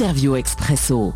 interview 0.00 0.36
Expresso 0.36 1.12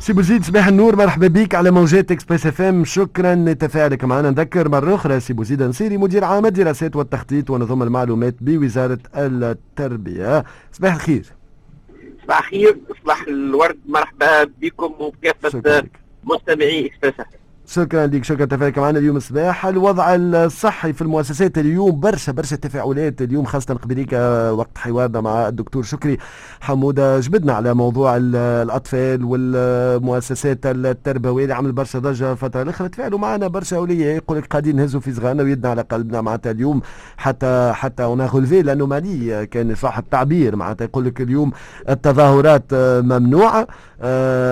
سي 0.00 0.12
بوزيد 0.12 0.44
صباح 0.44 0.66
النور 0.66 0.96
مرحبا 0.96 1.26
بك 1.26 1.54
على 1.54 1.70
موجات 1.70 2.10
Express 2.10 2.46
FM 2.46 2.84
شكرا 2.84 3.34
لتفاعلك 3.34 4.04
معنا. 4.04 4.30
نذكر 4.30 4.68
مرة 4.68 4.94
أخرى 4.94 5.20
سي 5.20 5.32
بوزيد 5.32 5.62
نصيري 5.62 5.96
مدير 5.96 6.24
عام 6.24 6.46
الدراسات 6.46 6.96
والتخطيط 6.96 7.50
ونظم 7.50 7.82
المعلومات 7.82 8.34
بوزارة 8.40 8.98
التربية. 9.16 10.44
صباح 10.72 10.94
الخير. 10.94 11.26
صباح 12.24 12.38
الخير 12.38 12.78
صباح 13.02 13.22
الورد 13.28 13.78
مرحبا 13.88 14.44
بكم 14.44 14.94
وبكافة 14.98 15.82
مستمعي 16.24 16.86
Express 16.86 17.20
FM 17.20 17.43
شكرا 17.66 18.06
لك 18.06 18.24
شكرا 18.24 18.44
تفاعلك 18.44 18.78
معنا 18.78 18.98
اليوم 18.98 19.16
الصباح 19.16 19.66
الوضع 19.66 20.14
الصحي 20.14 20.92
في 20.92 21.02
المؤسسات 21.02 21.58
اليوم 21.58 22.00
برشا 22.00 22.32
برشا 22.32 22.56
تفاعلات 22.56 23.22
اليوم 23.22 23.44
خاصة 23.44 23.74
قبليك 23.74 24.12
وقت 24.52 24.78
حوارنا 24.78 25.20
مع 25.20 25.48
الدكتور 25.48 25.82
شكري 25.82 26.18
حمودة. 26.60 27.20
جبدنا 27.20 27.52
على 27.52 27.74
موضوع 27.74 28.16
الأطفال 28.16 29.24
والمؤسسات 29.24 30.58
التربوية 30.64 31.44
اللي 31.44 31.54
عمل 31.54 31.72
برشا 31.72 31.98
ضجة 31.98 32.34
فترة 32.34 32.62
الأخرى 32.62 32.88
تفاعلوا 32.88 33.18
معنا 33.18 33.46
برشا 33.46 33.76
أولياء 33.76 34.16
يقول 34.16 34.38
لك 34.38 34.46
قاعدين 34.46 34.76
نهزوا 34.76 35.00
في 35.00 35.12
صغارنا 35.12 35.42
ويدنا 35.42 35.70
على 35.70 35.82
قلبنا 35.82 36.20
معناتها 36.20 36.50
اليوم. 36.50 36.80
حتى 37.16 37.72
حتى 37.74 38.04
اون 38.04 38.20
غولفي 38.20 38.62
لانومالي 38.62 39.46
كان 39.46 39.74
صح 39.74 39.98
التعبير 39.98 40.56
معناتها 40.56 40.84
يقول 40.84 41.04
لك 41.04 41.20
اليوم 41.20 41.52
التظاهرات 41.88 42.64
ممنوعة 43.04 43.66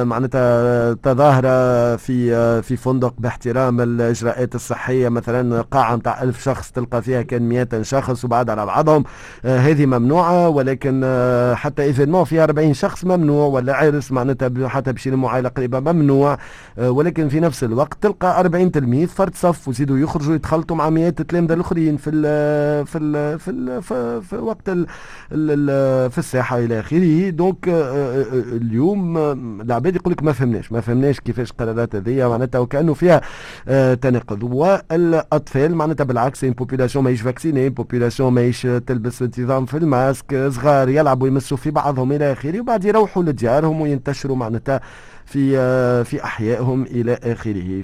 معناتها 0.05 0.92
تظاهرة 0.92 1.97
في 1.97 2.62
في 2.62 2.77
فندق 2.77 3.02
فندق 3.02 3.15
باحترام 3.19 3.80
الإجراءات 3.80 4.55
الصحية. 4.55 5.09
مثلا 5.09 5.62
قاعة 5.62 5.97
نتاع 5.97 6.23
ألف 6.23 6.42
شخص 6.45 6.70
تلقى 6.70 7.02
فيها 7.02 7.23
كان 7.23 7.42
200 7.48 7.83
شخص 7.83 8.25
وبعد 8.25 8.51
على 8.51 8.66
بعضهم. 8.66 9.05
آه 9.45 9.59
هذه 9.59 9.87
ممنوعة 9.87 10.48
ولكن 10.48 11.01
آه 11.05 11.55
حتى 11.55 11.83
événement 11.83 12.24
فيها 12.25 12.45
40 12.45 12.75
شخص 12.75 13.05
ممنوع 13.05 13.47
ولا 13.47 13.75
عرس 13.77 14.12
معناتها 14.12 14.69
حتى 14.69 14.92
باش 14.92 15.06
يلموا 15.06 15.30
عائلة 15.30 15.48
قريبة 15.48 15.80
ممنوع. 15.80 16.39
آه 16.78 16.91
ولكن 16.91 17.28
في 17.28 17.41
نفس 17.41 17.64
الوقت 17.64 17.98
تلقى 18.00 18.41
40 18.41 18.73
تلميذ 18.73 19.06
فرد 19.08 19.34
صف 19.34 19.69
وزيدوا 19.69 19.98
يخرجوا 19.98 20.34
يتخلطوا 20.34 20.77
مع 20.77 20.91
مئات 20.91 21.20
التلامذه 21.20 21.53
الأخرين 21.55 21.97
في 21.97 22.11
ال 22.11 22.86
في 22.86 22.98
ال 22.98 23.39
في 23.39 23.50
ال 23.50 23.83
في, 23.83 24.20
في 24.20 24.36
وقت 24.36 24.69
ال 24.69 24.86
ال 25.33 26.11
في 26.11 26.19
الساحة 26.19 26.58
إلى 26.58 26.80
آخره. 26.80 27.30
donc 27.31 27.69
آه، 27.69 27.73
آه، 27.73 28.23
آه، 28.23 28.56
اليوم 28.56 29.19
العباد 29.61 29.97
يقول 29.97 30.12
لك 30.12 30.23
ما 30.23 30.33
فهمناش. 30.33 30.73
ما 30.73 30.80
فهمناش 30.80 31.20
كيفاش 31.20 31.53
قرارات 31.53 31.97
هذه 31.97 32.28
معناتها 32.28 32.58
وكانه 32.93 32.95
فيها 32.95 33.21
آه 33.69 33.95
تناقض. 33.95 34.43
والأطفال 34.43 35.75
معناتها 35.75 36.05
بالعكس 36.05 36.45
une 36.45 36.50
population 36.50 37.05
ماهيش 37.05 37.21
vaccinée 37.22 37.69
population 37.69 38.33
ماهيش 38.33 38.62
تلبس 38.62 39.23
انتظام 39.23 39.67
في 39.67 39.77
الماسك 39.77 40.48
صغار 40.48 40.89
يلعبوا 40.89 41.29
يمسوا 41.29 41.57
في 41.57 41.70
بعضهم 41.70 42.13
إلى 42.13 42.33
آخره 42.33 42.61
وبعد 42.61 42.85
يروحوا 42.85 43.23
لديارهم 43.23 43.81
وينتشروا 43.81 44.37
معناتها 44.37 44.81
في 45.27 45.59
آه، 45.59 46.03
في 46.03 46.25
أحيائهم 46.25 46.83
إلى 46.83 47.19
آخره. 47.23 47.83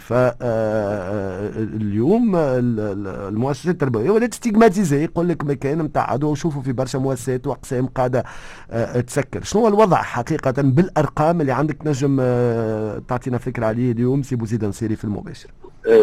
فاليوم 1.18 2.36
آه، 2.36 2.58
المؤسسات 3.28 3.72
التربوية 3.74 4.10
ولات 4.10 4.34
stigmatisées 4.34 5.04
يقول 5.04 5.28
لك 5.28 5.44
مكان 5.44 5.82
نتاع 5.82 6.12
عدوى 6.12 6.30
وشوفوا 6.30 6.62
في 6.62 6.72
برشا 6.72 6.98
مؤسسات 6.98 7.46
وأقسام 7.46 7.86
قاعدة 7.86 8.24
آه، 8.70 9.00
تسكر. 9.00 9.42
شنو 9.42 9.62
هو 9.62 9.68
الوضع 9.68 10.02
حقيقة 10.02 10.54
بالأرقام 10.62 11.40
اللي 11.40 11.52
عندك 11.52 11.86
نجم 11.86 12.16
تعطينا 13.08 13.38
فكرة 13.38 13.66
عليه 13.66 13.92
اليوم 13.92 14.22
سي 14.22 14.36
بوزيد 14.36 14.64
نصيري 14.64 14.96
في 14.96 15.04
المباشر 15.04 15.48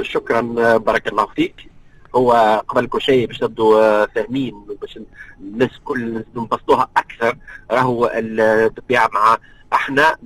شكرا 0.02 0.42
بارك 0.78 1.08
الله 1.08 1.26
فيك. 1.36 1.76
هو 2.16 2.62
قبل 2.68 2.88
كل 2.88 3.02
شيء 3.02 3.28
باش 3.28 3.44
نبدو 3.44 3.80
فاهمين 4.16 4.54
باش 4.82 5.00
الناس 5.42 5.70
كل 5.86 6.24
نبسطوها 6.36 6.90
أكثر 6.98 7.38
راهو 7.72 8.12
الطبيعه 8.14 9.10
مع 9.14 9.38
إحنا 9.76 10.18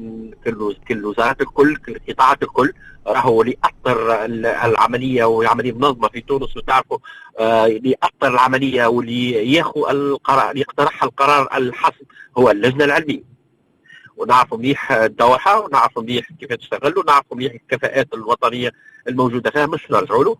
كل 0.87 1.05
وزارات 1.05 1.41
الكل 1.41 1.75
كل 1.75 1.91
القطاعات 1.95 2.43
الكل 2.43 2.73
راهو 3.07 3.41
اللي 3.41 3.55
اثر 3.63 4.25
العملية 4.65 5.23
وعملية 5.23 5.71
منظمه 5.71 6.07
في 6.07 6.21
تونس. 6.21 6.57
وتعرفوا 6.57 6.97
آه، 7.39 7.65
اللي 7.65 7.95
اثر 8.03 8.33
العملية 8.33 8.85
واللي 8.85 9.53
ياخذ 9.53 9.89
القرار 9.89 10.57
يقترح 10.57 11.03
القرار 11.03 11.57
الحسم 11.57 12.05
هو 12.37 12.51
اللجنة 12.51 12.85
العلمية. 12.85 13.23
ونعرفوا 14.17 14.57
مليح 14.57 14.91
الدوحة 14.91 15.59
ونعرفوا 15.59 16.03
مليح 16.03 16.27
كيف 16.39 16.53
تشتغل 16.53 16.97
ونعرفوا 16.97 17.37
مليح 17.37 17.53
الكفاءات 17.53 18.07
الوطنية 18.13 18.71
الموجودة 19.07 19.51
فيها 19.51 19.65
مش 19.65 19.91
نرجعوا 19.91 20.23
له 20.23 20.37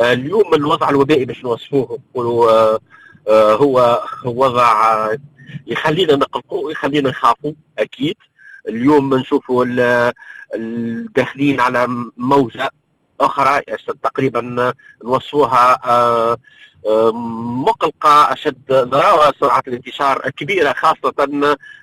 آه، 0.00 0.12
اليوم 0.12 0.54
الوضع 0.54 0.88
الوبائي 0.90 1.24
باش 1.24 1.44
نوصفوه 1.44 1.98
نقولوا 2.10 2.50
آه، 3.28 3.54
هو 3.54 4.02
وضع 4.24 5.08
يخلينا 5.66 6.16
نقلقوا 6.16 6.66
ويخلينا 6.66 7.10
نخافوا 7.10 7.52
أكيد. 7.78 8.16
اليوم 8.68 9.14
نشوفوا 9.14 9.64
الداخلين 10.54 11.60
على 11.60 11.86
موجة 12.16 12.70
أخرى 13.20 13.60
تقريبا 14.02 14.72
نوصفوها 15.04 15.78
آه، 15.84 16.36
آه، 16.86 17.12
مقلقة 17.66 18.32
أشد 18.32 18.72
ضراوة 18.72 19.32
سرعة 19.40 19.62
الانتشار 19.68 20.30
كبيرة 20.30 20.72
خاصة 20.72 21.14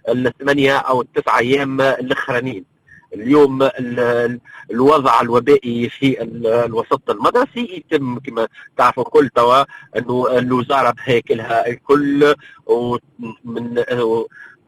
الثمانية 0.09 0.77
أو 0.77 1.01
التسعة 1.01 1.37
أيام 1.39 1.81
الأخرانيين. 1.81 2.65
اليوم 3.13 3.69
الوضع 4.71 5.21
الوبائي 5.21 5.89
في 5.89 6.21
الوسط 6.21 7.09
المدرسي 7.09 7.83
يتم 7.91 8.19
كما 8.19 8.47
تعرفوا 8.77 9.03
الكل 9.03 9.29
توا 9.29 9.63
أنه 9.97 10.37
الوزارة 10.37 10.91
بهيكلها 10.91 11.67
الكل 11.67 12.35
ومن 12.65 13.83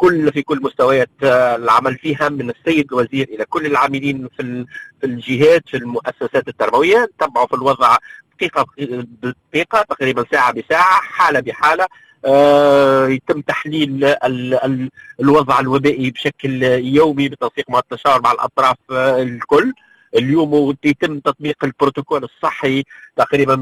كل 0.02 0.32
في 0.32 0.42
كل 0.42 0.60
مستويات 0.62 1.10
آه، 1.24 1.56
العمل 1.56 1.96
فيها 1.98 2.30
من 2.30 2.50
السيد 2.50 2.94
الوزير 2.94 3.28
إلى 3.30 3.46
كل 3.46 3.66
العاملين 3.66 4.28
في 4.38 4.66
في 5.02 5.06
الجهات 5.06 5.64
في 5.70 5.78
المؤسسات 5.78 6.48
التربوية. 6.48 7.10
تبعوا 7.20 7.48
في 7.48 7.54
الوضع 7.54 7.98
دقيقة 8.38 8.66
بدقيقه 8.78 9.82
تقريبا 9.82 10.26
ساعة 10.32 10.54
بساعة 10.54 11.02
حالة 11.02 11.40
بحالة 11.40 11.88
آه 12.26 13.08
يتم 13.08 13.42
تحليل 13.42 14.04
ال 14.06 14.54
ال 14.54 14.90
الوضع 15.20 15.60
الوبائي 15.60 16.12
بشكل 16.12 16.64
يومي 16.98 17.30
بالتنسيق 17.30 17.66
مع 17.70 17.80
التشاور 17.80 18.22
مع 18.22 18.32
الأطراف 18.32 18.78
آه 18.92 19.22
الكل. 19.22 19.74
اليوم 20.16 20.76
يتم 20.84 21.20
تطبيق 21.20 21.56
البروتوكول 21.64 22.24
الصحي 22.24 22.84
تقريبا 23.16 23.56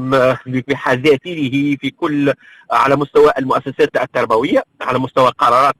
بحذافيره 0.46 1.76
في 1.80 1.90
كل 1.90 2.32
على 2.70 2.96
مستوى 2.96 3.32
المؤسسات 3.38 3.96
التربوية 3.96 4.64
على 4.80 4.98
مستوى 4.98 5.30
قرارات 5.38 5.76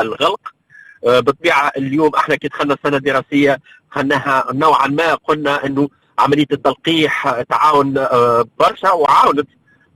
الغلق. 0.00 0.40
آه، 1.06 1.20
بالطبيعة 1.20 1.72
اليوم 1.76 2.14
إحنا 2.14 2.34
كي 2.36 2.48
دخلنا 2.48 2.74
السنة 2.74 2.96
الدراسية 2.96 3.58
خلناها 3.90 4.44
نوعا 4.52 4.86
ما 4.86 5.14
قلنا 5.14 5.66
إنه 5.66 5.88
عملية 6.18 6.46
التلقيح 6.52 7.40
تعاون 7.40 7.98
آه، 7.98 8.44
برشا 8.60 8.90
وعاونت 8.92 9.48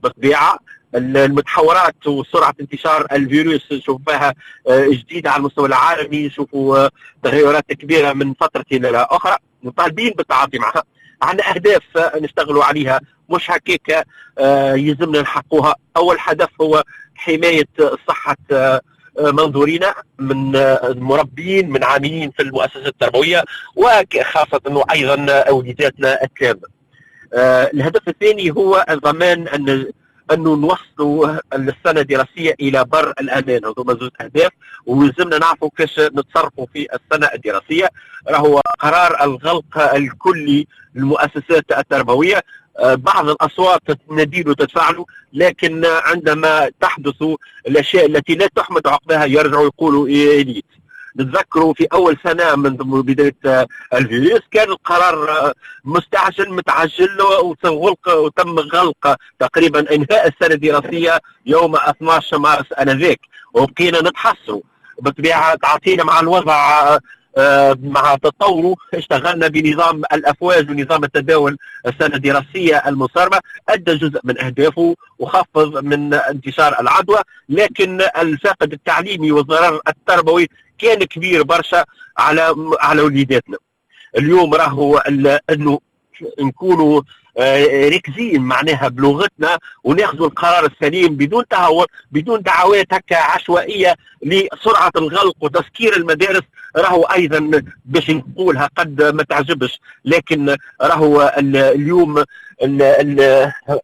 بالطبيعة. 0.03 0.57
المتحورات 0.95 2.07
وسرعة 2.07 2.55
انتشار 2.61 3.07
الفيروس 3.11 3.71
نشوفها 3.71 4.33
آه، 4.69 4.87
جديدة 4.87 5.31
على 5.31 5.39
المستوى 5.39 5.67
العالمي 5.67 6.27
نشوفوا 6.27 6.87
تغيرات 7.23 7.65
كبيرة 7.73 8.13
من 8.13 8.33
فترة 8.33 8.65
إلى 8.71 9.07
أخرى. 9.11 9.37
مطالبين 9.63 10.13
بالتعاطي 10.17 10.57
معها. 10.57 10.83
عندنا 11.21 11.49
أهداف 11.49 11.81
نشتغلوا 12.15 12.63
عليها. 12.63 12.99
مش 13.29 13.51
هكاك 13.51 14.05
آه، 14.39 14.73
يلزمنا 14.73 15.21
نحققوها. 15.21 15.75
أول 15.97 16.17
هدف 16.19 16.49
هو 16.61 16.83
حماية 17.15 17.67
صحة 18.07 18.37
آه، 18.51 18.81
منظورينا 19.19 19.93
من 20.19 20.55
آه، 20.55 20.95
مربين 20.97 21.69
من 21.69 21.83
عاملين 21.83 22.31
في 22.31 22.43
المؤسسات 22.43 22.87
التربوية 22.87 23.43
وخاصة 23.75 24.61
إنه 24.67 24.83
أيضا 24.91 25.31
أوليداتنا 25.31 26.23
التلامذه. 26.23 26.73
الهدف 27.73 28.07
الثاني 28.07 28.51
هو 28.51 28.85
ضمان 28.91 29.47
أن 29.47 29.91
انه 30.33 30.55
نوصلوا 30.55 31.39
السنة 31.53 32.01
الدراسيه 32.01 32.55
إلى 32.59 32.85
بر 32.85 33.13
الأمان. 33.21 33.65
هذوما 33.65 33.93
زوج 33.93 34.11
أهداف 34.21 34.51
ولازمنا 34.85 35.37
نعرفوا 35.37 35.69
كيفاش 35.77 35.99
نتصرفوا 35.99 36.65
في 36.73 36.87
السنة 36.93 37.29
الدراسيه 37.35 37.89
راهو 38.27 38.61
قرار 38.79 39.23
الغلق 39.23 39.77
الكلي 39.77 40.67
للمؤسسات 40.95 41.65
التربوية. 41.77 42.41
آه، 42.79 42.95
بعض 42.95 43.29
الأصوات 43.29 43.81
تناديل 44.09 44.49
وتتفاعلوا 44.49 45.05
لكن 45.33 45.85
عندما 45.85 46.69
تحدث 46.81 47.23
الأشياء 47.67 48.05
التي 48.05 48.35
لا 48.35 48.47
تحمد 48.55 48.87
عقبها 48.87 49.25
يرجعوا 49.25 49.65
يقولوا 49.65 50.07
إيه 50.07 50.61
نتذكروا 51.19 51.73
في 51.73 51.87
أول 51.93 52.17
سنة 52.23 52.55
من 52.55 52.77
بداية 53.01 53.35
آه، 53.45 53.67
الفيروس 53.93 54.41
كان 54.51 54.69
القرار 54.69 55.31
آه، 55.31 55.53
مستعجل 55.85 56.53
متعجل 56.53 57.17
وتم 58.07 58.59
غلق 58.59 59.15
تقريبا 59.39 59.79
أنهاء 59.95 60.27
السنة 60.27 60.55
الدراسية 60.55 61.19
يوم 61.45 61.75
12 61.75 62.37
مارس 62.37 62.73
آنذاك. 62.81 63.19
وبقينا 63.53 64.01
نتحسروا 64.01 64.61
بالطبيعه 65.01 65.55
تعاطينا 65.55 66.03
مع 66.03 66.19
الوضع 66.19 66.97
آه، 67.37 67.77
مع 67.83 68.15
تطوره 68.15 68.75
اشتغلنا 68.93 69.47
بنظام 69.47 70.01
الأفواج 70.13 70.69
ونظام 70.69 71.03
التداول 71.03 71.57
السنة 71.87 72.15
الدراسية 72.15 72.83
المصارمه 72.87 73.39
أدى 73.69 73.95
جزء 73.95 74.19
من 74.23 74.41
أهدافه 74.41 74.95
وخفض 75.19 75.83
من 75.83 76.13
انتشار 76.13 76.79
العدوى. 76.81 77.17
لكن 77.49 78.01
الفاقد 78.17 78.73
التعليمي 78.73 79.31
والضرر 79.31 79.81
التربوي 79.87 80.47
كان 80.83 81.03
كبير 81.03 81.43
برشا 81.43 81.85
على 82.17 82.55
على 82.79 83.01
وليداتنا. 83.01 83.57
اليوم 84.17 84.53
راهو 84.53 84.97
انه 85.49 85.79
نكونوا 86.39 87.01
آه، 87.37 87.89
ركزين 87.89 88.41
معناها 88.41 88.87
بلغتنا 88.87 89.59
وناخذوا 89.83 90.27
القرار 90.27 90.65
السليم 90.65 91.15
بدون 91.15 91.47
تهور 91.47 91.87
بدون 92.11 92.41
دعوات 92.41 92.93
هكا 92.93 93.17
عشوائية 93.17 93.95
لسرعة 94.23 94.91
الغلق 94.95 95.35
وتسكير 95.41 95.95
المدارس 95.97 96.41
راهو 96.75 97.03
أيضا 97.03 97.63
باش 97.85 98.09
نقولها 98.09 98.69
قد 98.75 99.01
ما 99.01 99.23
تعجبش 99.23 99.79
لكن 100.05 100.55
راهو 100.81 101.33
اليوم 101.37 102.17
ال 102.63 102.81
ال 102.81 103.21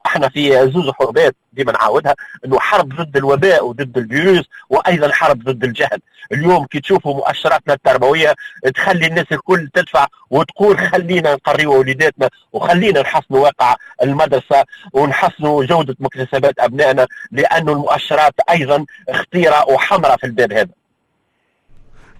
إحنا 0.06 0.30
في 0.30 0.72
زوز 0.72 0.90
حروبات 0.90 1.36
ديما 1.54 1.72
نعاودها 1.72 2.16
إنه 2.46 2.60
حرب 2.60 2.90
ضد 2.96 3.18
الوباء 3.18 3.66
وضد 3.66 3.98
الفيروس 3.98 4.46
وأيضا 4.70 5.12
حرب 5.12 5.44
ضد 5.44 5.64
الجهل. 5.64 6.00
اليوم 6.32 6.66
كي 6.66 6.80
تشوفوا 6.80 7.14
مؤشراتنا 7.14 7.74
التربوية 7.74 8.36
تخلي 8.76 9.08
الناس 9.08 9.26
الكل 9.32 9.70
تدفع 9.74 10.08
وتقول 10.30 10.80
خلينا 10.80 11.34
نقريوا 11.34 11.78
وليداتنا 11.78 12.30
وخلينا 12.54 13.02
نحسنوا 13.02 13.40
واقع 13.40 13.76
المدرسة 14.04 14.64
ونحسنوا 14.94 15.66
جودة 15.66 15.96
مكتسبات 16.00 16.60
أبنائنا 16.60 17.08
لأنه 17.32 17.72
المؤشرات 17.72 18.34
أيضا 18.50 18.86
خطيرة 19.14 19.70
وحمراء 19.70 20.18
في 20.18 20.24
الباب 20.24 20.54
هذا. 20.54 20.79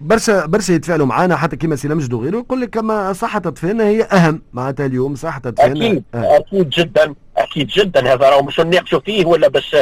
برشا 0.00 0.46
برشا 0.46 0.72
يتفاعلوا 0.72 1.06
معنا 1.06 1.36
حتى 1.36 1.56
كيما 1.56 1.76
سي 1.76 1.88
لمجد 1.88 2.12
وغيره 2.12 2.38
يقول 2.38 2.60
لك 2.60 2.70
كما 2.70 3.12
صحة 3.12 3.42
أطفالنا 3.46 3.84
هي 3.84 4.02
أهم 4.02 4.42
معناتها 4.52 4.86
اليوم 4.86 5.14
صحة 5.14 5.42
أطفالنا 5.46 5.86
أكيد 5.86 6.04
أهم. 6.14 6.24
أكيد 6.24 6.68
جدا 6.70 7.14
أكيد 7.36 7.66
جدا 7.66 8.12
هذا 8.12 8.28
راهو 8.28 8.42
مش 8.42 8.60
نناقشوا 8.60 9.00
فيه 9.00 9.24
ولا 9.24 9.48
باش 9.48 9.76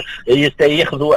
ياخذوا 0.60 1.14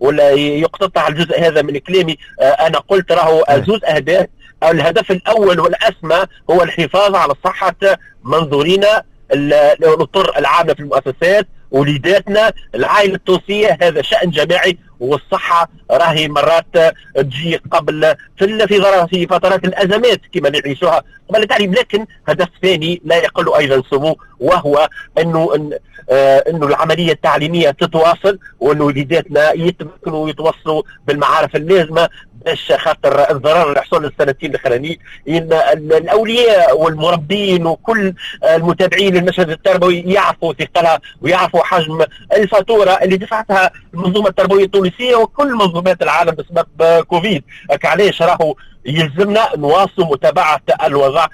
ولا 0.00 0.30
يقتطع 0.30 1.08
الجزء 1.08 1.40
هذا 1.40 1.62
من 1.62 1.78
كلامي 1.78 2.18
آه، 2.40 2.44
أنا 2.44 2.78
قلت 2.78 3.12
راهو 3.12 3.44
زوز 3.66 3.84
اهداف 3.84 4.26
الهدف 4.62 5.10
الأول 5.10 5.60
والأسمى 5.60 6.24
هو 6.50 6.62
الحفاظ 6.62 7.14
على 7.14 7.34
صحة 7.44 7.76
منظورينا 8.24 9.02
الأطر 9.32 10.38
العامة 10.38 10.74
في 10.74 10.80
المؤسسات 10.80 11.48
وليداتنا 11.70 12.52
العائلة 12.74 13.14
التونسية 13.14 13.78
هذا 13.82 14.02
شأن 14.02 14.30
جماعي 14.30 14.78
والصحة 15.00 15.68
راهي 15.90 16.28
مرات 16.28 16.94
تجي 17.14 17.56
قبل 17.56 18.14
في 18.38 19.06
في 19.10 19.26
فترات 19.26 19.64
الأزمات 19.64 20.20
كما 20.32 20.50
نعيشوها. 20.50 21.02
قبل 21.28 21.42
التعليم 21.42 21.74
لكن 21.74 22.06
هدف 22.28 22.48
ثاني 22.62 23.02
لا 23.04 23.16
يقل 23.16 23.54
أيضا 23.54 23.82
سمو 23.90 24.16
وهو 24.40 24.88
أنه 25.18 25.54
إن 25.54 25.78
آه 26.10 26.44
أنه 26.48 26.66
العملية 26.66 27.12
التعليمية 27.12 27.70
تتواصل 27.70 28.38
وانه 28.60 28.84
وليداتنا 28.84 29.52
يتمكنوا 29.52 30.24
ويتوصلوا 30.24 30.82
بالمعارف 31.06 31.56
اللازمة 31.56 32.08
باش 32.44 32.72
خاطر 32.72 33.30
الضرر 33.30 33.68
اللي 33.68 33.82
حصل 33.82 34.04
السنتين 34.04 34.50
الأخرانيين. 34.50 34.98
إن 35.28 35.52
الأولياء 35.92 36.80
والمربين 36.80 37.66
وكل 37.66 38.14
المتابعين 38.54 39.14
للمشهد 39.14 39.50
التربوي 39.50 40.00
يعرفوا 40.00 40.52
ثقلها 40.52 41.00
ويعرفوا 41.22 41.62
حجم 41.64 42.04
الفاتورة 42.36 42.90
اللي 42.90 43.16
دفعتها 43.16 43.70
المنظومة 43.94 44.28
التربوية 44.28 44.64
التونسية. 44.64 44.87
وكل 45.14 45.54
منظومات 45.54 46.02
العالم 46.02 46.30
بسبب 46.30 47.00
كوفيد. 47.04 47.44
علاش 47.84 48.22
راهو 48.22 48.54
يلزمنا 48.86 49.56
نواصلوا 49.56 50.06
متابعة 50.12 50.60
الوضع 50.84 51.26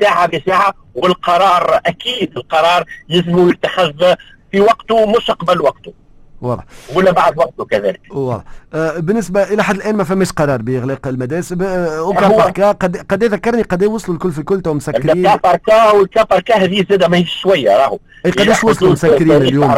ساعة 0.00 0.26
بساعة 0.26 0.74
والقرار 0.94 1.80
أكيد 1.86 2.36
القرار 2.36 2.84
يلزم 3.08 3.48
يتخذ 3.50 4.14
في 4.52 4.60
وقته 4.60 5.06
مش 5.06 5.30
قبل 5.30 5.60
وقته. 5.60 5.92
واضح. 6.40 6.64
ولا 6.94 7.10
بعد 7.10 7.38
وقته 7.38 7.64
كذلك. 7.64 8.00
واضح. 8.10 8.44
آه 8.74 8.98
بالنسبة 8.98 9.42
إلى 9.42 9.64
حد 9.64 9.74
الآن 9.74 9.96
ما 9.96 10.04
فماش 10.04 10.32
قرار 10.32 10.62
بإغلاق 10.62 11.08
المدارس. 11.08 11.52
اوكا 11.52 12.72
قد 12.72 12.96
قد 12.96 13.24
ذكرني 13.24 13.62
قد 13.62 13.84
وصلوا 13.84 14.16
الكل 14.16 14.32
في 14.32 14.38
الكل 14.38 14.60
تو 14.60 14.74
مسكرين. 14.74 15.26
الكاباركا 15.26 15.90
والكاباركا 15.90 16.54
هذه 16.56 16.86
زاد 16.90 17.04
ماهيش 17.04 17.40
شوية 17.40 17.76
راهو. 17.76 17.98
قداش 18.24 18.64
وصلوا 18.64 18.92
مسكرين 18.92 19.32
اليوم؟ 19.32 19.72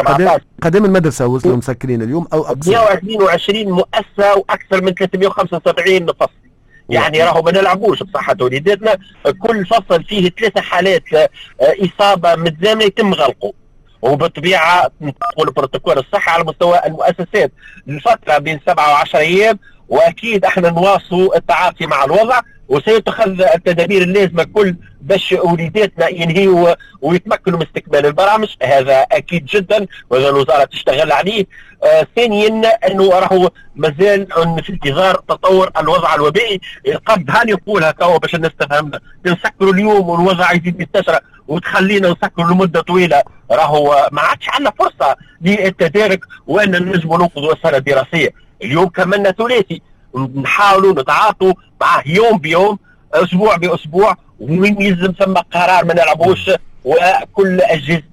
قد 0.61 0.77
من 0.77 0.85
المدرسة 0.85 1.27
وصلوا 1.27 1.55
مسكرين 1.55 2.01
اليوم 2.01 2.27
أو 2.33 2.41
أكثر 2.45 2.71
122 2.71 3.71
مؤسسة 3.71 4.37
وأكثر 4.37 4.81
من 4.83 4.93
375 4.93 6.07
فصل. 6.19 6.29
يعني 6.89 7.23
راهو 7.23 7.41
ما 7.41 7.51
نلعبوش 7.51 8.03
بصحة 8.03 8.35
وليداتنا. 8.41 8.97
كل 9.39 9.65
فصل 9.65 10.03
فيه 10.03 10.29
ثلاثة 10.39 10.61
حالات 10.61 11.13
آه، 11.13 11.29
إصابة 11.61 12.35
متزامنة 12.35 12.83
يتم 12.83 13.13
غلقه. 13.13 13.53
وبالطبيعة 14.01 14.91
نقول 15.01 15.51
بروتوكول 15.51 15.97
الصحه 15.97 16.31
على 16.31 16.43
مستوى 16.43 16.79
المؤسسات. 16.85 17.51
لفتره 17.87 18.37
بين 18.37 18.59
سبعة 18.67 18.91
وعشر 18.91 19.17
أيام 19.17 19.59
وأكيد 19.89 20.45
إحنا 20.45 20.69
نواصلوا 20.69 21.37
التعاطي 21.37 21.85
مع 21.85 22.03
الوضع 22.03 22.39
وسيتخذ 22.69 23.41
التدابير 23.41 24.01
اللازمة 24.01 24.43
كل 24.43 24.75
باش 25.01 25.35
وليداتنا 25.43 26.07
ينهيوا 26.07 26.75
ويتمكنوا 27.01 27.59
من 27.59 27.65
استكمال 27.65 28.05
البرامج. 28.05 28.55
هذا 28.63 28.99
أكيد 28.99 29.45
جدا 29.45 29.87
وهذا 30.09 30.29
الوزارة 30.29 30.63
تشتغل 30.63 31.11
عليه. 31.11 31.45
آه 31.83 32.07
ثانيا 32.15 32.71
إنه 32.87 33.09
راهو 33.09 33.49
مازال 33.75 34.27
في 34.63 34.69
انتظار 34.69 35.15
تطور 35.15 35.71
الوضع 35.77 36.15
الوبائي. 36.15 36.61
قد 37.05 37.25
هاني 37.29 37.51
نقولها 37.51 37.91
توا 37.91 38.17
باش 38.17 38.35
الناس 38.35 38.51
تفهمنا 38.59 38.99
نسكروا 39.25 39.73
اليوم 39.73 40.09
والوضع 40.09 40.51
يزيد 40.51 40.81
يستشرى 40.81 41.19
وتخلينا 41.49 42.09
نسكروا 42.09 42.51
لمدة 42.51 42.81
طويلة. 42.81 43.23
راهو 43.51 44.09
ما 44.11 44.21
عادش 44.21 44.49
عندنا 44.49 44.71
فرصة 44.79 45.15
للتدارك 45.41 46.25
وإن 46.47 46.71
نجموا 46.71 47.17
ننقذوا 47.17 47.53
السنة 47.53 47.77
الدراسيه 47.77 48.29
اليوم 48.63 48.87
كملنا 48.87 49.31
ثلاثي. 49.31 49.81
نحاولوا 50.35 51.01
نتعاطوا 51.01 51.53
معه 51.81 52.03
يوم 52.05 52.37
بيوم 52.37 52.79
أسبوع 53.13 53.55
بأسبوع 53.55 54.17
ومن 54.39 54.81
يلزم 54.81 55.13
ثم 55.19 55.33
قرار 55.33 55.85
ما 55.85 55.93
نلعبوش. 55.93 56.49
وكل 56.89 57.61
أجهزة 57.61 58.03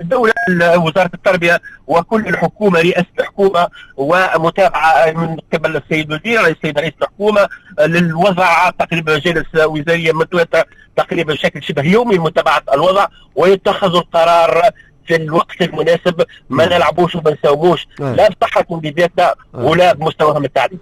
الدولة 0.00 0.32
وزارة 0.76 1.10
التربية 1.14 1.60
وكل 1.86 2.26
الحكومة 2.28 2.80
رئاسه 2.80 3.06
الحكومة 3.20 3.68
ومتابعة 3.96 5.10
من 5.10 5.36
قبل 5.52 5.76
السيد 5.76 6.12
الوزير 6.12 6.46
السيد 6.46 6.78
رئيس 6.78 6.92
الحكومة 7.02 7.48
للوضع 7.80 8.70
تقريبا 8.70 9.18
جلس 9.18 9.46
وزارية 9.64 10.12
متواتر 10.12 10.64
تقريبا 10.96 11.32
بشكل 11.34 11.62
شبه 11.62 11.82
يومي 11.82 12.16
لمتابعة 12.16 12.62
الوضع 12.74 13.06
ويتخذ 13.36 13.96
القرار 13.96 14.62
في 15.08 15.16
الوقت 15.16 15.62
المناسب 15.62 16.22
ما 16.50 16.66
نعم. 16.66 16.74
نلعبوش 16.74 17.14
وما 17.14 17.30
نساوموش 17.30 17.88
نعم. 18.00 18.14
لا 18.14 18.28
بصحتهم 18.28 18.80
بذاتنا 18.80 19.34
نعم. 19.54 19.64
ولا 19.64 19.94
بمستواهم 19.94 20.44
التعليمي. 20.44 20.80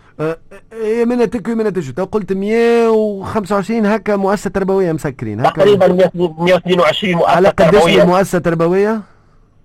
إيه 0.72 1.04
من 1.04 1.30
تكوي 1.30 1.54
من 1.54 1.72
تجو 1.72 2.04
قلت 2.04 2.32
125 2.32 3.86
هكا 3.86 4.16
مؤسسة 4.16 4.50
تربوية 4.50 4.92
مسكرين 4.92 5.40
هكا 5.40 5.50
تقريبا 5.50 5.88
122 5.88 7.14
مؤسسة 7.14 7.28
على 7.28 7.48
قداش 7.48 8.06
مؤسسة 8.06 8.38
تربوية؟ 8.38 9.00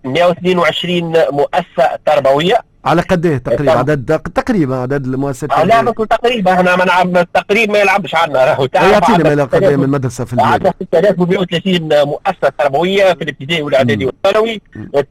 122 0.04 1.14
مؤسسة 1.32 1.98
تربوية 2.06 2.71
على 2.86 3.02
قد 3.02 3.26
إيه 3.26 3.38
تقريبا؟ 3.38 3.72
عدد 3.72 4.20
تقريبا 4.36 4.76
عدد 4.76 5.06
المؤسسات 5.06 5.52
لا 5.66 5.82
بس 5.82 5.94
تقريبا 6.10 6.54
إحنا 6.54 6.76
ما 6.76 6.86
نلعب 6.86 7.18
التقريب 7.18 7.72
ما 7.72 7.80
يلعبش 7.80 8.16
عنا. 8.16 8.46
راهو 8.52 8.68
يعطينا 8.74 9.36
ما 9.36 9.44
قد 9.44 9.64
إيه 9.64 9.76
من 9.76 9.84
المدرسة 9.84 10.26
في 10.26 10.34
البلاد 10.34 10.52
عندنا 10.52 10.74
6130 10.94 12.04
مؤسسة 12.08 12.50
تربوية 12.58 13.14
في 13.14 13.24
الابتدائي 13.24 13.62
والإعدادي 13.62 14.06
والثانوي 14.06 14.62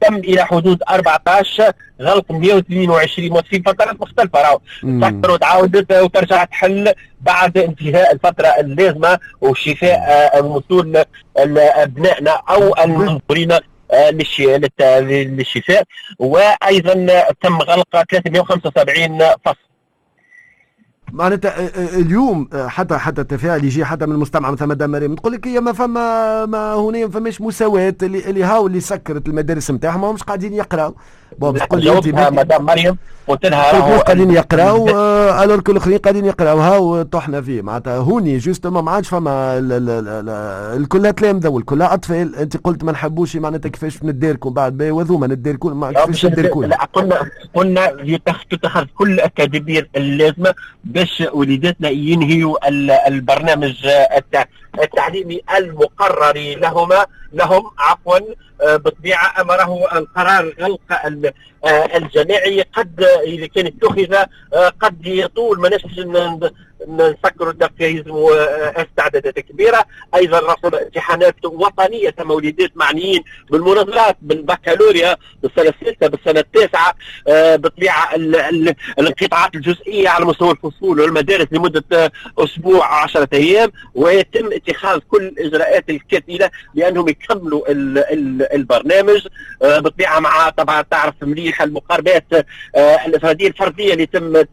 تم 0.01 0.15
إلى 0.15 0.45
حدود 0.45 0.83
14 0.91 1.73
غلق 2.03 2.33
122 2.33 3.43
في 3.43 3.63
فترات 3.63 4.01
مختلفة. 4.01 4.41
راهو 4.43 4.61
تكثر 5.01 5.31
وتعاودت 5.31 5.93
وترجع 5.93 6.45
تحل 6.45 6.93
بعد 7.21 7.59
انتهاء 7.59 8.13
الفترة 8.13 8.47
اللازمة 8.47 9.19
وشفاء 9.41 10.39
الوصول 10.39 11.05
ابنائنا 11.37 12.31
أو 12.31 12.75
المنظورين 12.85 13.53
للشفاء 15.01 15.85
وأيضا 16.19 17.25
تم 17.43 17.59
غلق 17.59 18.03
375 18.11 19.19
فصل. 19.45 19.71
معناتها 21.13 21.51
آه، 21.51 21.69
آه، 21.69 21.99
اليوم 21.99 22.49
آه، 22.53 22.69
حتى 22.69 22.99
حتى 22.99 23.21
التفاعل 23.21 23.65
يجي 23.65 23.85
حتى 23.85 24.07
من 24.07 24.13
المستمع 24.13 24.51
مثلا 24.51 24.69
مدام 24.69 24.91
مريم 24.91 25.15
تقول 25.15 25.33
لك 25.33 25.47
هي 25.47 25.61
ما 25.61 25.73
فما 25.73 26.47
ما 26.47 26.75
هنا 26.75 26.99
ما 26.99 27.11
فماش 27.11 27.41
مساواة 27.41 27.95
اللي, 28.03 28.19
اللي 28.31 28.45
هاو 28.45 28.67
اللي 28.67 28.81
سكرت 28.81 29.29
المدارس 29.29 29.71
نتاعهم 29.71 30.15
مش 30.15 30.23
قاعدين 30.23 30.55
يقراوا 30.55 30.93
bon 31.39 31.59
تقول 31.59 31.85
لي 31.85 32.31
مدام 32.31 32.65
مريم 32.65 32.97
قلت 33.29 33.47
لها 33.47 33.73
راهو 33.73 33.99
قاعدين 34.01 34.31
يقراو 34.31 34.89
alors 35.43 35.61
كل 35.61 35.73
الاخرين 35.73 35.99
قاعدين 35.99 36.25
يقراو 36.25 36.59
هاو 36.59 37.03
طحنا 37.03 37.41
فيه. 37.43 37.63
معناتها 37.63 37.97
هوني 37.97 38.39
justement 38.39 38.85
ما 38.85 38.91
عادش 38.91 39.09
فما 39.09 39.59
الكلها 40.77 41.11
تلامذه 41.11 41.49
والكلها 41.49 41.95
أطفال. 41.95 42.37
أنت 42.37 42.57
قلت 42.57 42.85
ما 42.85 42.93
نحبوش 42.93 43.37
معناتها 43.37 43.69
كيفاش 43.69 44.05
نديركم؟ 44.05 44.51
بعد 44.51 44.83
وذوما 44.83 45.27
نديركم 45.27 45.81
ما 45.81 45.93
كيفاش 45.93 46.27
نديركم 46.27 46.71
قلنا 46.93 47.31
قلنا 47.55 47.93
تتخذ 48.51 48.85
كل 48.95 49.21
التدابير 49.21 49.89
اللازمة 49.97 50.55
باش 50.85 51.23
وليداتنا 51.33 51.89
ينهيوا 51.89 52.69
البرنامج 53.09 53.87
التعليمي 54.79 55.41
المقرر 55.57 56.37
لهما 56.37 57.07
لهم 57.33 57.71
عفوا 57.79 58.19
آه، 58.63 58.77
بطبيعة 58.77 59.41
أمره 59.41 59.99
القرار 59.99 60.55
غلق 60.61 60.81
آه، 61.65 61.97
الجماعي 61.97 62.63
قد 62.63 63.05
إذا 63.27 63.47
كان 63.47 63.67
اتخذ 63.67 64.15
آه، 64.55 64.69
قد 64.81 65.07
يطول 65.07 65.61
ما 65.61 65.69
نسكروا 66.89 67.53
يلزموا 67.81 68.33
استعدادات 68.83 69.39
كبيرة. 69.39 69.85
أيضا 70.15 70.39
رسم 70.39 70.77
امتحانات 70.77 71.45
وطنية 71.45 72.15
وليدات 72.21 72.71
معنيين 72.75 73.25
بالمناظرات 73.51 74.17
بالبكالوريا 74.23 75.17
بالسنة 75.43 75.75
السادسه 75.81 76.07
بالسنة 76.07 76.41
التاسعة 76.41 76.95
بطبيعة 77.57 78.15
الانقطاعات 78.99 79.55
الجزئية 79.55 80.09
على 80.09 80.25
مستوى 80.25 80.51
الفصول 80.51 81.01
والمدارس 81.01 81.47
لمدة 81.53 82.13
أسبوع 82.39 83.03
10 83.03 83.29
أيام. 83.33 83.73
ويتم 83.95 84.53
اتخاذ 84.53 84.99
كل 84.99 85.23
الاجراءات 85.27 85.91
الكثيره 85.91 86.51
لأنهم 86.75 87.09
يكملوا 87.09 87.63
البرنامج. 88.55 89.27
بطبيعة 89.63 90.21
مع 90.21 90.51
طبعا 90.51 90.83
تعرف 90.83 91.15
مليح 91.23 91.63
المقاربات 91.63 92.27
الإفرادية 92.77 93.49
الفردية 93.49 93.93
اللي 93.93 94.03
يتم 94.03 94.45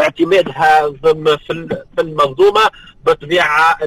اعتمادها 0.00 0.86
في 1.14 1.76
المنظومة 1.98 2.60
بطبيعة 3.04 3.78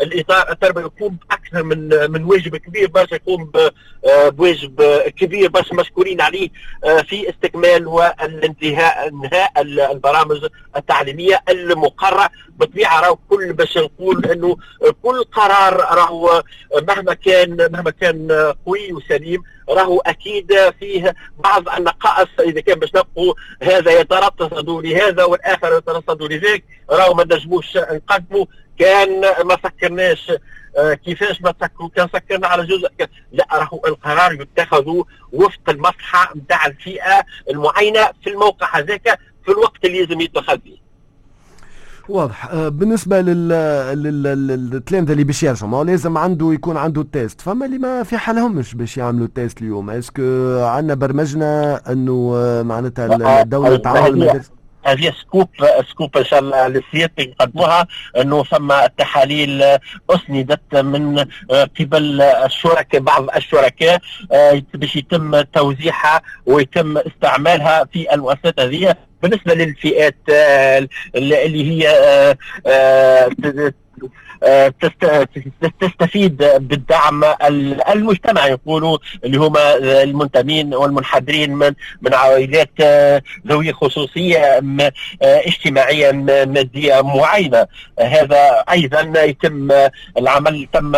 الاطار 0.00 0.50
التربوي 0.52 0.82
يقوم 0.82 1.18
بأكثر 1.30 1.62
من 1.62 2.10
من 2.10 2.24
واجب 2.24 2.56
كبير 2.56 2.88
باش 2.88 3.12
يقوم 3.12 3.50
بواجب 4.28 4.82
كبير 5.16 5.50
باش 5.50 5.72
مشكورين 5.72 6.20
عليه 6.20 6.48
في 7.08 7.30
استكمال 7.30 7.86
والانتهاء 7.86 9.08
انهاء 9.08 9.60
البرامج 9.92 10.46
التعليمية 10.76 11.40
المقررة. 11.48 12.30
بطبيعة 12.58 13.00
راهو 13.00 13.18
كل 13.30 13.52
باش 13.52 13.78
نقول 13.78 14.26
إنه 14.26 14.56
كل 15.02 15.24
قرار 15.24 15.76
راهو 15.76 16.42
مهما 16.88 17.14
كان 17.14 17.68
مهما 17.72 17.90
كان 17.90 18.32
قوي 18.66 18.92
وسليم 18.92 19.42
راهو 19.68 19.98
أكيد 19.98 20.52
فيه 20.80 21.14
بعض 21.38 21.68
النقائص. 21.68 22.28
إذا 22.40 22.60
كان 22.60 22.78
باش 22.78 22.90
نبقوا 22.94 23.34
هذا 23.62 24.00
يترصد 24.00 24.70
لهذا 24.70 25.24
والآخر 25.24 25.78
يترصد 25.78 26.22
لذاك 26.22 26.64
راهو 26.90 27.14
ما 27.14 27.24
نجموش 27.24 27.76
نقدموا. 27.76 28.46
كان 28.78 29.20
ما 29.20 29.56
فكرناش 29.56 30.32
آه، 30.78 30.94
كيفاش 30.94 31.42
ما 31.42 31.54
سكروا 31.60 31.88
كان 31.96 32.08
سكرنا 32.12 32.46
على 32.46 32.66
جزء 32.66 32.88
لا 33.32 33.46
راهو 33.52 33.82
القرار 33.86 34.32
يتخذ 34.32 35.02
وفق 35.32 35.60
المصلحة 35.68 36.32
نتاع 36.36 36.66
الفئة 36.66 37.24
المعينة 37.50 38.08
في 38.24 38.30
الموقع 38.30 38.78
هذاك 38.78 39.18
في 39.44 39.52
الوقت 39.52 39.84
اللي 39.84 40.04
لازم 40.04 40.20
يتخذ 40.20 40.58
فيه 40.60 40.77
واضح. 42.08 42.46
آه، 42.46 42.68
بالنسبة 42.68 43.20
للتلامذة 43.20 45.12
اللي 45.12 45.24
باش 45.24 45.42
يرجعوا 45.42 45.70
ما 45.70 45.90
لازم 45.90 46.18
عنده 46.18 46.52
يكون 46.52 46.76
عنده 46.76 47.00
ال 47.00 47.08
test 47.08 47.40
فما 47.40 47.66
اللي 47.66 47.78
ما 47.78 48.02
في 48.02 48.18
حالهمش 48.18 48.74
باش 48.74 48.96
يعملوا 48.96 49.26
التيست 49.26 49.62
اليوم. 49.62 49.90
est-ce 49.90 50.11
que 50.11 50.22
عندنا 50.62 50.94
برمجنا 50.94 51.80
إنه 51.92 52.32
آه، 52.36 52.62
معناتها 52.62 53.42
الدولة 53.42 53.76
تعاون 53.76 54.06
المدارس 54.06 54.50
هذه 54.84 55.12
scoop 55.20 55.48
scoop 55.90 56.16
إن 56.16 56.24
شاء 56.24 56.38
الله 56.38 56.68
للسيادة 56.68 57.12
يقدموها 57.18 57.86
إنه 58.20 58.44
ثم 58.44 58.72
تحاليل 58.98 59.62
أسندت 60.10 60.76
من 60.76 61.18
قبل 61.50 62.20
الشركاء 62.22 63.00
بعض 63.00 63.30
الشركاء 63.36 64.00
باش 64.74 64.96
يتم 64.96 65.40
توزيعها 65.40 66.22
ويتم 66.46 66.98
استعمالها 66.98 67.84
في 67.84 68.14
المؤسسات 68.14 68.60
هذه. 68.60 69.07
بالنسبة 69.22 69.54
للفئات 69.54 70.16
اللي 71.14 71.70
هي 71.70 71.88
آه، 72.66 73.30
تستفيد 75.80 76.36
بالدعم 76.36 77.24
المجتمعي 77.92 78.50
يقولوا 78.50 78.98
اللي 79.24 79.38
هما 79.38 79.76
المنتمين 79.76 80.74
والمنحدرين 80.74 81.54
من 81.54 81.72
من 82.02 82.14
عائلات 82.14 82.70
آه، 82.80 83.22
ذوي 83.46 83.72
خصوصية 83.72 84.38
آه، 84.38 84.92
اجتماعية 85.22 86.12
مادية 86.12 87.00
معينة. 87.00 87.66
هذا 88.00 88.64
أيضا 88.70 89.22
يتم 89.22 89.68
العمل 90.18 90.68
تم 90.72 90.92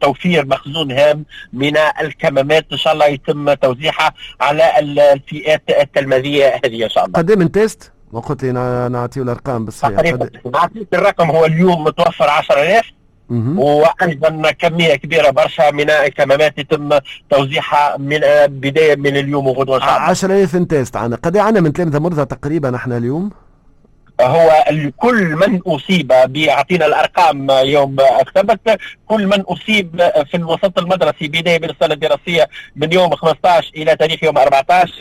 توفير 0.00 0.46
مخزون 0.46 0.92
هام 0.92 1.24
من 1.52 1.76
الكمامات. 1.76 2.66
إن 2.72 2.78
شاء 2.78 2.92
الله 2.92 3.06
يتم 3.06 3.54
توزيعها 3.54 4.12
على 4.40 4.78
الفئات 4.78 5.62
التلميذية 5.80 6.60
هذه 6.64 6.84
إن 6.84 6.90
شاء 6.90 7.04
الله. 7.04 7.14
قد 7.14 7.32
من 7.32 7.52
تيست؟ 7.52 7.93
ما 8.14 8.20
قلت 8.20 8.44
لي 8.44 8.52
نعطيه 8.92 9.22
الأرقام 9.22 9.64
بالصحيح 9.64 10.00
نعطيك 10.54 10.88
الرقم 10.94 11.30
هو 11.30 11.44
اليوم 11.44 11.84
متوفر 11.84 12.30
10000 12.30 12.92
وأيضا 13.56 14.50
كمية 14.50 14.94
كبيرة 14.94 15.30
برشا 15.30 15.70
من 15.70 15.90
الكمامات 15.90 16.58
يتم 16.58 16.88
توزيعها 17.30 17.96
من 17.98 18.20
بداية 18.48 18.96
من 18.96 19.16
اليوم 19.16 19.46
وغدوة 19.46 19.76
إن 19.76 19.80
شاء 19.80 19.90
الله. 19.90 20.00
10000 20.00 20.56
انتاج 20.56 20.86
تاعنا 20.86 21.16
قد 21.16 21.36
عندنا 21.36 21.60
من 21.60 21.72
تلامذه 21.72 21.98
مرضى 21.98 22.24
تقريبا 22.24 22.76
إحنا 22.76 22.96
اليوم؟ 22.96 23.30
هو 24.20 24.64
كل 24.96 25.24
من 25.36 25.60
أصيب 25.66 26.12
بيعطينا 26.26 26.86
الأرقام 26.86 27.50
يوم 27.50 27.96
السبت 28.00 28.78
كل 29.06 29.26
من 29.26 29.40
أصيب 29.40 30.10
في 30.30 30.36
الوسط 30.36 30.78
المدرسي 30.78 31.28
بداية 31.28 31.58
من 31.58 31.70
السنة 31.70 31.94
الدراسيه 31.94 32.48
من 32.76 32.92
يوم 32.92 33.14
15 33.14 33.70
إلى 33.76 33.96
تاريخ 33.96 34.24
يوم 34.24 34.38
14 34.38 34.92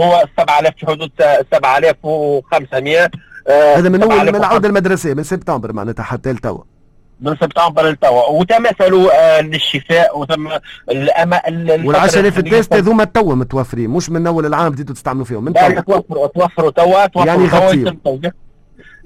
هو 0.00 0.24
7000 0.38 0.74
في 0.76 0.86
حدود 0.86 1.10
7500 1.52 3.10
آه، 3.48 3.76
هذا 3.76 3.88
من 3.88 4.02
أول 4.02 4.26
من 4.26 4.36
العودة 4.36 4.68
المدرسية 4.68 5.14
من 5.14 5.22
سبتمبر 5.22 5.72
معناتها 5.72 6.02
حتى 6.02 6.32
لتوا. 6.32 6.58
من 7.20 7.36
سبتمبر 7.36 7.90
لتوا. 7.90 8.28
وتماثلوا 8.28 9.10
آه، 9.38 9.40
للشفاء 9.40 10.18
وثم 10.18 10.48
الامل 10.90 11.82
وال 11.84 11.96
10000 11.96 12.38
التيست 12.38 12.74
هذوما 12.74 13.04
توا 13.04 13.34
متوفرين 13.34 13.90
مش 13.90 14.10
من 14.10 14.26
أول 14.26 14.46
العام 14.46 14.72
بديتوا 14.72 14.94
تستعملوا 14.94 15.24
فيهم 15.24 15.44
من 15.44 15.52
توا. 15.52 15.80
توفروا 15.80 16.26
توفروا 16.26 16.70
توا 16.70 17.06
توفروا 17.06 17.26
يعني 17.26 17.44
يغطيهم 17.44 17.98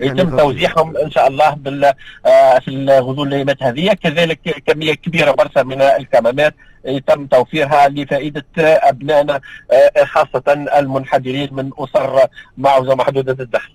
يتم 0.00 0.18
يعني 0.18 0.42
توزيعهم 0.42 0.96
إن 0.96 1.10
شاء 1.10 1.28
الله 1.28 1.50
بال 1.54 1.84
آه، 2.26 2.58
في 2.58 2.68
الغزول 2.68 3.28
الايامات 3.28 3.62
هذه 3.62 3.92
كذلك 3.92 4.62
كمية 4.66 4.94
كبيرة 4.94 5.30
برشا 5.30 5.62
من 5.62 5.82
الكمامات 5.82 6.54
يتم 6.84 7.26
توفيرها 7.26 7.88
لفائدة 7.88 8.44
ابنائنا 8.58 9.40
آه، 9.72 10.04
خاصة 10.04 10.68
المنحدرين 10.78 11.48
من 11.54 11.70
أسر 11.78 12.20
معوزه 12.58 12.94
محدوده 12.94 13.36
الدخل. 13.44 13.72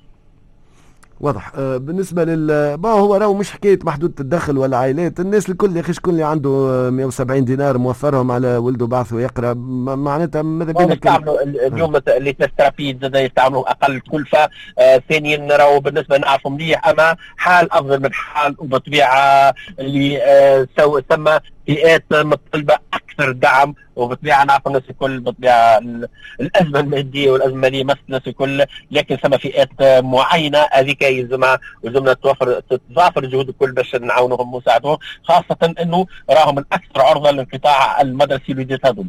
واضح. 1.21 1.51
آه 1.55 1.77
بالنسبة 1.77 2.23
لل 2.23 2.73
ما 2.73 2.89
هو 2.89 3.15
راهو 3.15 3.33
مش 3.33 3.51
حكاية 3.51 3.79
محدودة 3.83 4.13
الدخل 4.19 4.57
ولا 4.57 4.77
عائلات. 4.77 5.19
الناس 5.19 5.49
الكل 5.49 5.75
يا 5.75 5.81
أخي 5.81 5.93
شكون 5.93 6.13
اللي 6.13 6.23
عنده 6.23 6.49
170 6.91 7.45
دينار 7.45 7.77
موفرهم 7.77 8.31
على 8.31 8.57
ولده 8.57 8.87
بعث 8.87 9.13
ويقرأ؟ 9.13 9.53
معناتها 9.53 10.41
ماذا 10.41 10.71
بينا 10.71 10.93
يستعملوا 10.93 11.41
اليوم 11.43 11.95
اللي 12.07 12.33
تسترابيد 12.33 13.01
زاد 13.01 13.15
يستعملوا 13.15 13.71
أقل 13.71 13.99
كلفة. 13.99 14.49
آه 14.79 15.01
ثانيا 15.09 15.57
راهو 15.57 15.79
بالنسبة 15.79 16.17
نعرفوا 16.17 16.51
مليح 16.51 16.87
أما 16.87 17.15
حال 17.37 17.73
أفضل 17.73 17.99
من 18.01 18.13
حال 18.13 18.55
وبطبيعة 18.59 19.53
اللي 19.79 20.23
آه 20.23 20.67
ثم 21.09 21.29
فئات 21.75 22.13
مطلبة 22.13 22.77
أكثر 22.93 23.31
دعم 23.31 23.75
وبالطبيعه 23.95 24.43
نعرف 24.43 24.67
الناس 24.67 24.81
الكل 24.89 25.19
بالطبيعه 25.19 25.81
الأزمة 26.39 26.79
المادية 26.79 27.31
والأزمة 27.31 27.55
الماليه 27.55 27.83
مست 27.83 27.99
الناس 28.07 28.21
الكل 28.27 28.65
لكن 28.91 29.15
ثم 29.15 29.37
فئات 29.37 29.69
معينة 30.03 30.67
هذيك 30.71 31.01
يلزمها 31.01 31.59
يلزمنا 31.83 32.13
توفر 32.13 32.59
تتضافر 32.59 33.23
الجهود 33.23 33.49
الكل 33.49 33.71
باش 33.71 33.95
نعاونوهم 33.95 34.53
ونساعدوهم 34.53 34.97
خاصة 35.23 35.73
إنه 35.81 36.05
راهم 36.29 36.55
من 36.55 36.63
أكثر 36.71 37.01
عرضة 37.01 37.31
للانقطاع 37.31 38.01
المدرسي 38.01 38.51
الوليدات 38.51 38.85
هذول. 38.85 39.07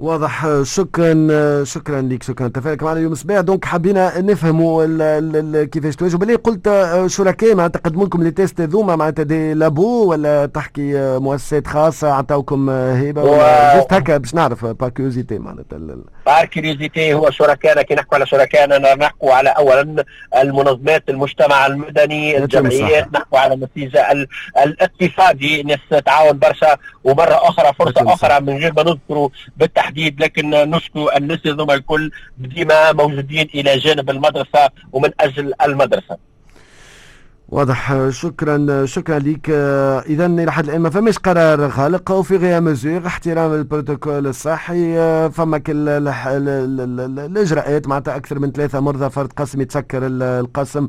واضح. 0.00 0.62
شكرا 0.62 1.64
شكرا 1.64 2.00
لك 2.02 2.22
شكرا. 2.22 2.48
تفاعلك 2.48 2.82
معنا 2.82 2.98
اليوم 2.98 3.12
الصباح 3.12 3.40
دونك 3.40 3.64
حبينا 3.64 4.20
نفهموا 4.20 5.64
كيفاش 5.64 5.96
تواجهوا. 5.96 6.18
بالله 6.18 6.36
قلت 6.36 6.70
شركاء 7.06 7.54
معناتها 7.54 7.80
قدموا 7.80 8.06
لكم 8.06 8.22
les 8.22 8.30
tests 8.30 8.60
ذوما 8.60 8.96
معناتها 8.96 9.22
des 9.22 9.54
labos 9.54 10.10
ولا 10.10 10.46
تحكي 10.46 11.18
مؤسسات 11.18 11.66
خاصة 11.66 12.12
عطاوكم 12.12 12.70
هبة 12.70 13.22
ولا 13.22 13.80
juste 13.80 13.92
هكا 13.92 14.16
باش 14.16 14.34
نعرف 14.34 14.66
par 14.66 14.84
curiosité 14.84 15.38
معناتها 15.38 15.78
par 16.26 16.48
curiosité 16.48 17.14
هو 17.14 17.30
شركائنا 17.30 17.82
كي 17.82 17.94
نحكوا 17.94 18.16
على 18.16 18.26
شركائنا 18.26 18.94
نحكوا 18.94 19.32
على 19.32 19.48
اولا 19.48 20.04
المنظمات 20.36 21.04
المجتمع 21.08 21.66
المدني 21.66 22.38
الجمعيات 22.38 23.08
نحكوا 23.14 23.38
على 23.38 23.54
النسيج 23.54 24.26
الاقتصادي 24.64 25.62
ناس 25.62 26.02
تعاون 26.06 26.38
برشا 26.38 26.76
ومرة 27.04 27.48
أخرى 27.48 27.72
فرصة 27.78 28.14
أخرى 28.14 28.40
من 28.40 28.56
غير 28.56 28.72
ما 28.76 28.82
نذكروا 28.82 29.28
بالتحديد. 29.56 29.89
التحديد 29.90 30.22
لكن 30.22 30.50
نشكروا 30.50 31.10
الناس 31.16 31.46
هذوما 31.46 31.74
الكل 31.74 32.10
ديما 32.38 32.92
موجودين 32.92 33.48
إلى 33.54 33.78
جانب 33.78 34.10
المدرسة 34.10 34.70
ومن 34.92 35.10
أجل 35.20 35.52
المدرسة. 35.62 36.29
واضح. 37.52 38.08
شكرا 38.10 38.86
شكرا 38.86 39.18
لك 39.18 39.50
اذا 40.06 40.26
إلى 40.26 40.52
حد 40.52 40.64
الآن 40.64 40.80
ما 40.80 40.90
فماش 40.90 41.18
قرار 41.18 41.66
غالق 41.66 42.10
وفي 42.10 42.36
غير 42.36 42.60
مزور 42.60 43.06
احترام 43.06 43.52
البروتوكول 43.52 44.26
الصحي 44.26 44.94
فما 45.30 45.62
الإجراءات 47.28 47.88
معناتها 47.88 48.16
أكثر 48.16 48.38
من 48.38 48.52
ثلاثة 48.52 48.80
مرضى 48.80 49.10
فرد 49.10 49.32
قسم 49.32 49.60
يتسكر 49.60 50.00
القسم. 50.06 50.88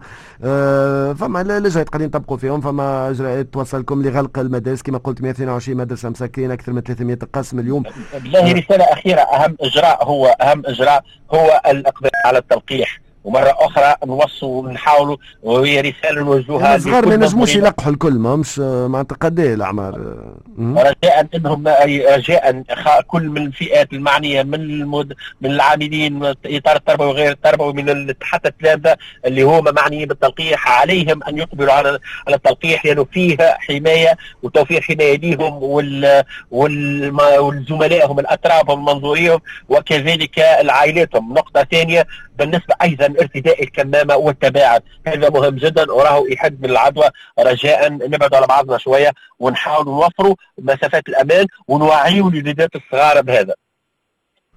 فما 1.13 1.41
الإجراءات 1.41 1.89
قاعدين 1.89 2.12
تبقوا 2.12 2.38
فيهم. 2.38 2.62
فما 2.62 3.10
إجراءات 3.10 3.53
توصلكم 3.53 4.01
لغلق 4.01 4.39
المدارس 4.39 4.82
كما 4.82 4.98
قلت 4.98 5.22
122 5.22 5.77
مدرسة 5.77 6.10
مسكرين 6.10 6.51
أكثر 6.51 6.74
من 6.74 6.82
300 6.82 7.18
قسم 7.34 7.60
اليوم. 7.60 7.84
بالله 8.13 8.53
رسالة 8.53 8.84
أخيرة 8.84 9.22
أهم 9.22 9.56
إجراء 9.62 10.03
هو 10.06 10.25
أهم 10.25 10.63
إجراء 10.65 11.03
هو 11.34 11.62
الإقبال 11.68 12.12
على 12.25 12.38
التلقيح. 12.38 13.00
ومرة 13.23 13.55
أخرى 13.59 13.95
نوصوا 14.05 14.61
ونحاولوا 14.61 15.17
وهي 15.43 15.81
رسالة 15.81 16.21
نوجهوها 16.23 16.75
الصغار 16.75 17.05
ما 17.05 17.13
ينجموش 17.13 17.55
يلقحوا 17.55 17.91
الكل 17.91 18.13
ما 18.13 18.35
مش 18.35 18.59
معناتها 18.59 19.15
قد 19.15 19.39
إيه 19.39 19.53
الأعمار. 19.53 20.15
رجاء 20.59 21.27
إنهم 21.35 21.67
رجاء 22.15 22.63
كل 23.07 23.29
من 23.29 23.45
الفئات 23.45 23.93
المعنية 23.93 24.43
من 24.43 24.53
المد... 24.53 25.13
من 25.41 25.51
العاملين 25.51 26.23
إطار 26.45 26.75
التربوي 26.75 27.07
وغير 27.07 27.31
التربوي 27.31 27.73
من 27.73 28.13
حتى 28.21 28.47
التلامذة 28.49 28.97
اللي 29.25 29.41
هم 29.41 29.73
معنيين 29.75 30.07
بالتلقيح. 30.07 30.79
عليهم 30.81 31.23
أن 31.23 31.37
يقبلوا 31.37 31.73
على 31.73 31.99
على 32.27 32.35
التلقيح 32.35 32.85
لأنه 32.85 33.05
فيه 33.11 33.37
حماية 33.39 34.17
وتوفير 34.43 34.81
حماية 34.81 35.17
لهم 35.17 35.63
وال... 35.63 36.23
وال... 36.51 37.11
ولزملائهم 37.39 38.19
الاترابهم 38.19 38.79
المنظوريهم 38.79 39.39
وكذلك 39.69 40.39
لعائلاتهم 40.61 41.33
نقطة 41.33 41.67
ثانية 41.71 42.07
بالنسبة 42.41 42.75
أيضا 42.81 43.05
ارتداء 43.05 43.63
الكمامة 43.63 44.15
والتباعد 44.15 44.81
هذا 45.07 45.29
مهم 45.29 45.55
جدا 45.55 45.91
وراه 45.91 46.24
يحد 46.29 46.62
من 46.62 46.69
العدوى. 46.69 47.10
رجاء 47.39 47.93
نبعد 47.93 48.33
على 48.33 48.48
بعضنا 48.48 48.77
شوية 48.77 49.12
ونحاول 49.39 49.86
نوفروا 49.86 50.36
مسافات 50.60 51.10
الأمان 51.10 51.45
ونوعيوا 51.67 52.29
الوليدات 52.29 52.69
الصغار 52.75 53.21
بهذا. 53.21 53.53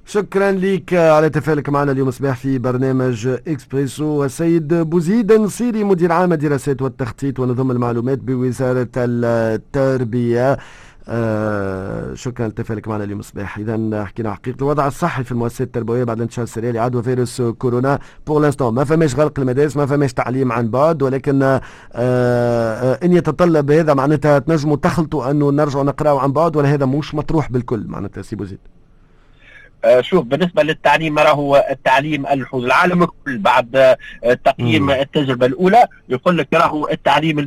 شكرا 0.06 0.52
لك 0.52 0.94
على 0.94 1.30
تفاعلك 1.30 1.68
معنا 1.68 1.92
اليوم 1.92 2.10
صباح 2.10 2.36
في 2.36 2.58
برنامج 2.58 3.26
إكسبريسو. 3.26 4.24
السيد 4.24 4.74
بوزيد 4.74 5.32
نصيري 5.32 5.84
مدير 5.84 6.12
عام 6.12 6.32
الدراسات 6.32 6.82
والتخطيط 6.82 7.40
ونظم 7.40 7.70
المعلومات 7.70 8.18
بوزارة 8.18 8.88
التربية. 8.96 10.58
آه 11.08 12.14
شكرا 12.14 12.48
لتفاعلك 12.48 12.88
معنا 12.88 13.04
اليوم 13.04 13.20
الصباح 13.20 13.58
اذا 13.58 14.04
حكينا 14.04 14.34
حقيقة 14.34 14.56
الوضع 14.62 14.86
الصحي 14.86 15.24
في 15.24 15.32
المؤسسات 15.32 15.66
التربوية 15.66 16.04
بعد 16.04 16.20
انتشار 16.20 16.42
السريع 16.42 16.70
لعدوى 16.70 17.02
فيروس 17.02 17.42
كورونا. 17.42 17.98
pour 18.26 18.40
l'instant 18.40 18.74
ما 18.74 18.84
فماش 18.84 19.14
غلق 19.14 19.40
المدارس 19.40 19.76
ما 19.76 19.86
فماش 19.86 20.12
تعليم 20.12 20.52
عن 20.52 20.68
بعد 20.70 21.02
ولكن 21.02 21.42
آه 21.42 21.60
آه 21.92 22.98
إن 23.04 23.12
يتطلب 23.12 23.70
هذا 23.70 23.94
معناتها 23.94 24.38
تنجموا 24.38 24.76
تخلطوا 24.76 25.30
أنه 25.30 25.50
نرجعوا 25.50 25.84
نقرأوا 25.84 26.20
عن 26.20 26.32
بعد 26.32 26.56
ولا 26.56 26.74
هذا 26.74 26.86
مش 26.86 27.14
مطروح 27.14 27.50
بالكل 27.52 27.84
معناتها 27.88 28.22
سي 28.22 28.36
بوزيد 28.36 28.58
شوف 30.00 30.24
بالنسبة 30.24 30.62
للتعليم 30.62 31.18
راهو 31.18 31.66
التعليم 31.70 32.26
الحوز 32.26 32.64
العالم 32.64 33.02
الكل 33.02 33.38
بعد 33.38 33.76
آه، 33.76 33.96
تقييم 34.44 34.90
التجربة 34.90 35.46
الأولى. 35.46 35.86
يقول 36.08 36.38
لك 36.38 36.48
راهو 36.54 36.88
التعليم 36.88 37.38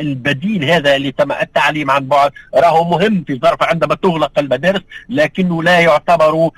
البديل 0.00 0.64
هذا 0.64 0.96
اللي 0.96 1.12
تم 1.12 1.32
التعليم 1.32 1.90
عن 1.90 2.08
بعد 2.08 2.30
راهو 2.54 2.84
مهم 2.84 3.24
في 3.26 3.38
ظرف 3.38 3.62
عندما 3.62 3.94
تغلق 3.94 4.38
المدارس 4.38 4.82
لكنه 5.08 5.62
لا 5.62 5.80
يعتبر 5.80 6.50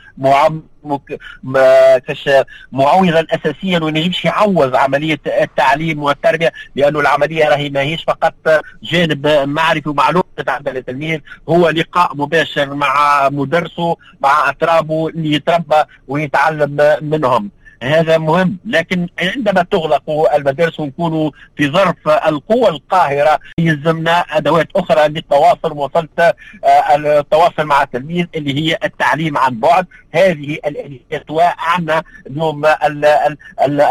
معوضا 2.73 3.27
اساسيا 3.31 3.79
وما 3.79 3.99
يجيش 3.99 4.25
يعوض 4.25 4.77
عملية 4.77 5.21
التعليم 5.27 6.03
والتربية 6.03 6.53
لأنه 6.77 7.01
العملية 7.01 7.49
راهي 7.49 7.71
ماهيش 7.71 8.05
فقط 8.05 8.35
جانب 8.83 9.27
معرفي 9.27 9.89
ومعلومه 9.89 10.25
عند 10.49 10.69
التلميذ 10.69 11.21
هو 11.49 11.69
لقاء 11.69 12.17
مباشر 12.17 12.75
مع 12.75 13.29
مدرسه 13.29 13.97
مع 14.21 14.51
أترابه 14.51 15.09
اللي 15.09 15.33
يتربى 15.33 15.83
ويتعلم 16.09 16.99
منهم. 17.03 17.51
هذا 17.83 18.19
مهم. 18.19 18.59
لكن 18.65 19.09
عندما 19.21 19.63
تغلق 19.63 20.35
المدارس 20.35 20.81
ونكونوا 20.81 21.31
في 21.57 21.71
ظرف 21.71 22.09
القوة 22.09 22.69
القاهرة 22.69 23.39
يلزمنا 23.59 24.21
أدوات 24.31 24.69
أخرى 24.77 25.09
للتواصل 25.09 25.73
وصلت 25.73 26.21
آه، 26.21 26.97
التواصل 26.97 27.65
مع 27.65 27.83
التلميذ 27.83 28.27
اللي 28.35 28.55
هي 28.55 28.79
التعليم 28.85 29.39
عن 29.39 29.61
بعد. 29.61 29.87
هذه 30.15 30.59
الآليات 30.67 31.31
وعندنا 31.31 32.03
اليوم 32.27 32.63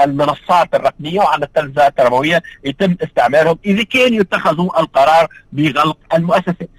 المنصات 0.03 0.75
الرقمية 0.75 1.19
وعندنا 1.19 1.45
التلفزة 1.45 1.87
التربوية 1.87 2.43
يتم 2.65 2.95
استعمالهم. 3.03 3.57
إذا 3.65 3.83
كان 3.83 4.13
يتخذوا 4.13 4.79
القرار 4.79 5.27
بغلق 5.51 5.97
المؤسسات 6.13 6.69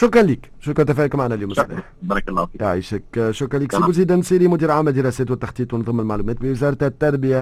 شكرا 0.00 0.22
لك. 0.22 0.50
شكرا 0.60 0.84
تفاعلك 0.84 1.14
معنا 1.14 1.34
اليوم 1.34 1.54
شكرا. 1.54 1.82
بارك 2.02 2.28
الله 2.28 2.46
فيك. 2.46 2.60
يعيشك. 2.60 3.28
شكرا 3.30 3.58
لك. 3.58 3.72
سي 3.72 3.78
بوزيد 3.78 4.12
مدير 4.48 4.70
عام 4.70 4.88
الدراسات 4.88 5.30
والتخطيط 5.30 5.74
ونظم 5.74 6.00
المعلومات 6.00 6.40
بوزارة 6.40 6.78
التربية. 6.82 7.36